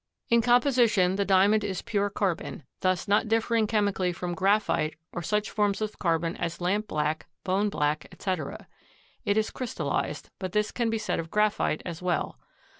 In 0.31 0.41
composition 0.41 1.15
the 1.15 1.25
Diamond 1.25 1.63
is 1.63 1.83
pure 1.83 2.09
carbon, 2.09 2.63
thus 2.79 3.07
not 3.07 3.27
differing 3.27 3.67
chemically 3.67 4.11
from 4.11 4.33
graphite 4.33 4.95
or 5.13 5.21
such 5.21 5.51
forms 5.51 5.79
of 5.79 5.99
carbon 5.99 6.35
as 6.37 6.59
lamp 6.59 6.87
black, 6.87 7.27
bone 7.43 7.69
black, 7.69 8.07
etc. 8.11 8.67
It 9.25 9.37
is 9.37 9.51
crystallized, 9.51 10.31
but 10.39 10.53
this 10.53 10.71
can 10.71 10.89
be 10.89 10.97
said 10.97 11.19
of 11.19 11.29
graphite 11.29 11.83
as 11.85 12.01
well. 12.01 12.39